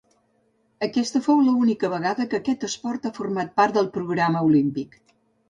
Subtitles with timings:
[0.85, 4.99] Aquesta fou l'única vegada que aquest esport ha format part del programa olímpic.